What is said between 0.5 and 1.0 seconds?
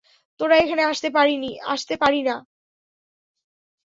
এখানে